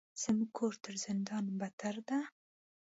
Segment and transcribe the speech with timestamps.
[0.21, 2.19] زموږ کور تر زندان بدتر ده.